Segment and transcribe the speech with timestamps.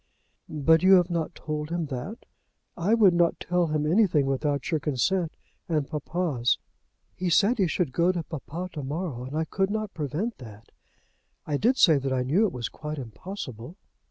[0.49, 2.25] "But you have not told him that?"
[2.75, 5.37] "I would not tell him anything without your consent
[5.69, 6.57] and papa's.
[7.13, 10.71] He said he should go to papa to morrow, and I could not prevent that.
[11.45, 13.75] I did say that I knew it was quite impossible."